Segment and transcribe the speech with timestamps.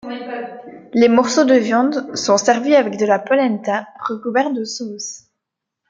[0.95, 5.25] Les morceaux de viande sont servis avec de la polenta, recouverts de sauce.